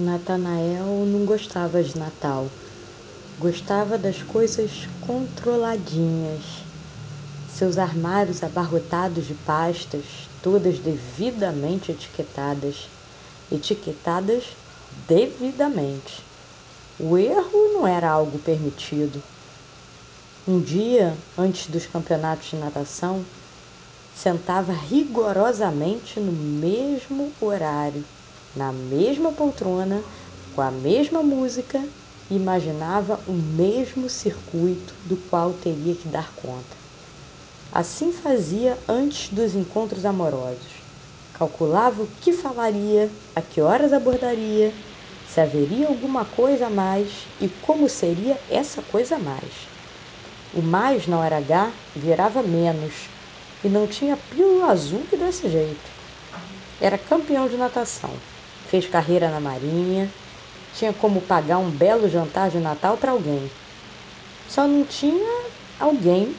[0.00, 2.46] Natanael não gostava de Natal.
[3.36, 6.44] Gostava das coisas controladinhas.
[7.52, 10.04] Seus armários abarrotados de pastas,
[10.40, 12.88] todas devidamente etiquetadas.
[13.50, 14.44] Etiquetadas
[15.08, 16.22] devidamente.
[17.00, 19.20] O erro não era algo permitido.
[20.46, 23.24] Um dia, antes dos campeonatos de natação,
[24.14, 28.04] sentava rigorosamente no mesmo horário
[28.56, 30.02] na mesma poltrona,
[30.54, 31.82] com a mesma música,
[32.30, 36.76] imaginava o mesmo circuito do qual teria que dar conta.
[37.72, 40.82] Assim fazia antes dos encontros amorosos.
[41.38, 44.72] Calculava o que falaria, a que horas abordaria,
[45.32, 49.68] se haveria alguma coisa a mais e como seria essa coisa a mais.
[50.54, 53.08] O mais na hora H virava menos
[53.62, 55.90] e não tinha pílula azul que desse jeito.
[56.80, 58.10] Era campeão de natação
[58.70, 60.10] fez carreira na Marinha,
[60.74, 63.50] tinha como pagar um belo jantar de Natal para alguém.
[64.48, 65.44] Só não tinha
[65.80, 66.34] alguém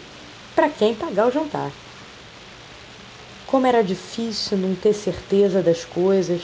[0.55, 1.71] para quem pagar o jantar.
[3.47, 6.41] Como era difícil não ter certeza das coisas,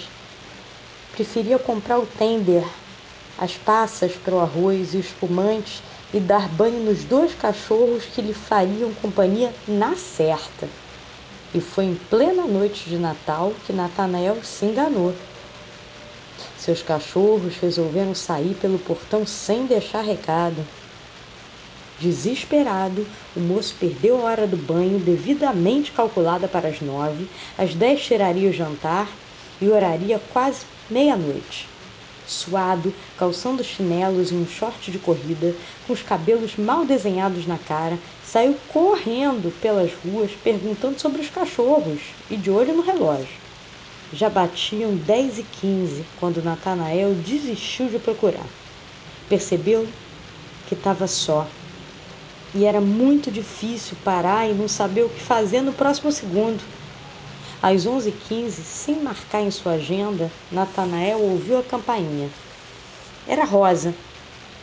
[1.12, 2.66] preferia comprar o tender,
[3.38, 8.22] as passas para o arroz e o espumante e dar banho nos dois cachorros que
[8.22, 10.68] lhe fariam companhia na certa.
[11.54, 15.14] E foi em plena noite de Natal que Natanael se enganou
[16.66, 20.66] seus cachorros resolveram sair pelo portão sem deixar recado.
[22.00, 28.04] Desesperado, o moço perdeu a hora do banho, devidamente calculada para as nove, às dez
[28.04, 29.08] tiraria o jantar
[29.62, 31.68] e oraria quase meia-noite.
[32.26, 35.54] Suado, calçando chinelos e um short de corrida,
[35.86, 42.02] com os cabelos mal desenhados na cara, saiu correndo pelas ruas perguntando sobre os cachorros
[42.28, 43.45] e de olho no relógio.
[44.18, 48.48] Já batiam dez e quinze quando Natanael desistiu de procurar.
[49.28, 49.86] Percebeu
[50.70, 51.46] que estava só
[52.54, 56.64] e era muito difícil parar e não saber o que fazer no próximo segundo.
[57.62, 62.30] Às onze e quinze, sem marcar em sua agenda, Natanael ouviu a campainha.
[63.28, 63.94] Era Rosa,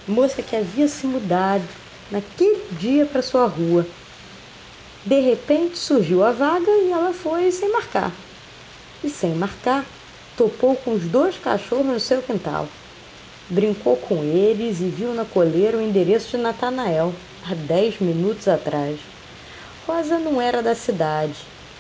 [0.09, 1.69] moça que havia se mudado
[2.11, 3.85] naquele dia para sua rua.
[5.05, 8.11] De repente surgiu a vaga e ela foi sem marcar
[9.05, 9.85] e, sem marcar,
[10.37, 12.69] topou com os dois cachorros no seu quintal.
[13.49, 17.13] Brincou com eles e viu na coleira o endereço de Natanael,
[17.49, 18.99] há dez minutos atrás.
[19.87, 21.35] Rosa não era da cidade.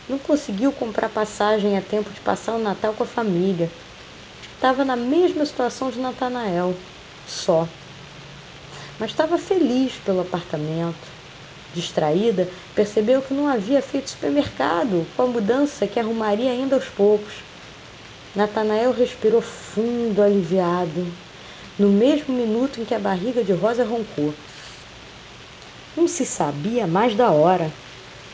[0.08, 3.70] Não conseguiu comprar passagem a tempo de passar o Natal com a família.
[4.54, 6.74] Estava na mesma situação de Natanael,
[7.26, 7.66] só.
[8.98, 11.11] Mas estava feliz pelo apartamento
[11.74, 17.32] Distraída, percebeu que não havia feito supermercado, com a mudança que arrumaria ainda aos poucos.
[18.36, 21.06] Natanael respirou fundo, aliviado,
[21.78, 24.34] no mesmo minuto em que a barriga de Rosa roncou.
[25.96, 27.70] Não se sabia mais da hora.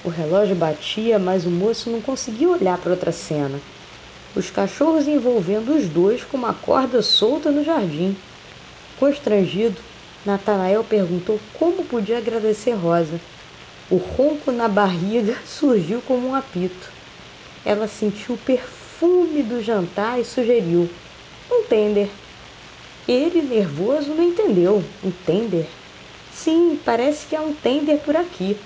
[0.04, 3.60] O relógio batia, mas o moço não conseguia olhar para outra cena.
[4.36, 8.16] Os cachorros envolvendo os dois com uma corda solta no jardim.
[8.98, 9.80] Constrangido,
[10.26, 13.20] Natanael perguntou como podia agradecer Rosa.
[13.90, 16.90] O ronco na barriga surgiu como um apito.
[17.64, 20.88] Ela sentiu o perfume do jantar e sugeriu:
[21.50, 22.08] um tender.
[23.06, 24.82] Ele, nervoso, não entendeu.
[25.04, 25.66] Um tender?
[26.32, 28.56] Sim, parece que há um tender por aqui.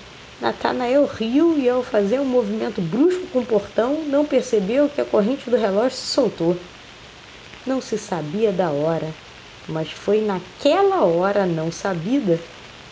[0.41, 5.05] Natanael riu e, ao fazer um movimento brusco com o portão, não percebeu que a
[5.05, 6.57] corrente do relógio se soltou.
[7.65, 9.22] Não se sabia da hora
[9.67, 12.39] mas foi naquela hora não sabida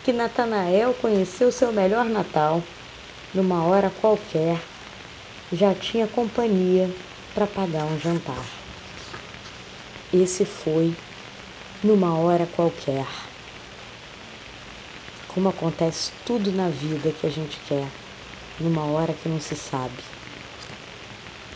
[0.02, 2.62] que Natanael conheceu seu melhor Natal.
[3.32, 4.60] Numa hora qualquer,
[5.52, 6.94] já tinha companhia
[7.34, 8.44] para pagar um jantar.
[10.12, 10.94] Esse foi
[11.82, 13.06] numa hora qualquer.
[15.26, 17.90] Como acontece tudo na vida que a gente quer,
[18.60, 20.21] numa hora que não se sabe.